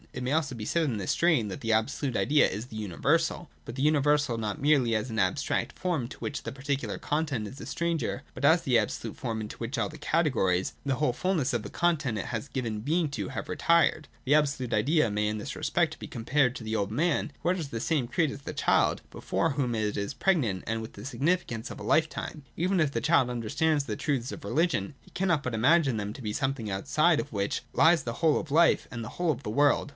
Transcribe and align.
It 0.13 0.23
may 0.23 0.31
also 0.33 0.55
be 0.55 0.65
said 0.65 0.83
in 0.85 0.97
this 0.97 1.11
strain 1.11 1.47
that 1.47 1.61
the 1.61 1.71
absolute 1.71 2.17
idea 2.17 2.47
is 2.49 2.65
the 2.65 2.75
universal, 2.75 3.49
but 3.63 3.75
the 3.75 3.81
universal 3.81 4.37
not 4.37 4.59
merely 4.59 4.93
as 4.93 5.09
an 5.09 5.19
abstract 5.19 5.77
form 5.77 6.09
to 6.09 6.17
which 6.17 6.43
the 6.43 6.51
particular 6.51 6.97
content 6.97 7.47
is 7.47 7.61
a 7.61 7.65
stranger, 7.65 8.23
but 8.33 8.43
as 8.43 8.63
the 8.63 8.77
absolute 8.77 9.15
form, 9.15 9.39
into 9.39 9.57
which 9.57 9.77
all 9.77 9.87
the 9.87 9.97
categories, 9.99 10.73
the 10.85 10.95
whole 10.95 11.13
full 11.13 11.35
ness 11.35 11.53
of 11.53 11.63
the 11.63 11.69
content 11.69 12.17
it 12.17 12.25
has 12.25 12.49
given 12.49 12.81
being 12.81 13.07
to, 13.09 13.29
have 13.29 13.47
retired. 13.47 14.09
The 14.25 14.35
absolute 14.35 14.73
idea 14.73 15.09
may 15.09 15.27
in 15.27 15.37
this 15.37 15.55
respect 15.55 15.97
be 15.99 16.07
compared 16.07 16.55
to 16.57 16.63
the 16.63 16.75
old 16.75 16.89
V 16.89 16.95
man 16.95 17.31
who 17.39 17.49
utters 17.49 17.69
the 17.69 17.79
same 17.79 18.07
creed 18.07 18.31
as 18.31 18.41
the 18.41 18.53
child, 18.53 19.01
but 19.11 19.23
for 19.23 19.51
whom 19.51 19.75
it" 19.75 19.95
is 19.95 20.13
pregnant 20.13 20.65
with 20.81 20.93
the 20.93 21.05
significance 21.05 21.71
of 21.71 21.79
a 21.79 21.83
Ufetime. 21.83 22.41
Even 22.57 22.81
if 22.81 22.91
the 22.91 23.01
child 23.01 23.29
understands 23.29 23.85
the 23.85 23.95
truths 23.95 24.33
of 24.33 24.43
religion, 24.43 24.93
he 24.99 25.11
cannot 25.11 25.43
but 25.43 25.53
imagine 25.53 25.95
them 25.95 26.11
to 26.11 26.23
be 26.23 26.33
something 26.33 26.69
outside 26.69 27.21
of 27.21 27.31
which 27.31 27.61
Hes 27.79 28.03
the 28.03 28.13
whole 28.13 28.37
of 28.37 28.47
Ufe 28.49 28.87
and 28.91 29.05
the 29.05 29.09
whole 29.15 29.31
of 29.31 29.43
the 29.43 29.49
world. 29.49 29.89